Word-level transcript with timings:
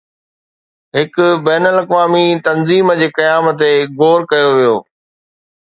هڪ 0.97 1.15
بين 1.47 1.63
الاقوامي 1.71 2.25
تنظيم 2.47 2.87
جي 3.03 3.07
قيام 3.21 3.45
تي 3.61 3.71
غور 3.97 4.19
ڪيو 4.35 4.49
ويو 4.57 4.75